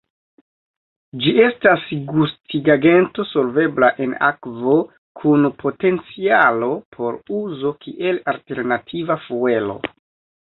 [1.23, 4.73] Ĝi estas gustigagento solvebla en akvo
[5.21, 9.77] kun potencialo por uzo kiel alternativa fuelo.